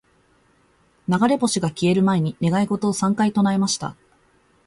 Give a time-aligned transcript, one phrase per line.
[1.19, 3.95] •流れ星が消える前に、願い事を三回唱えました。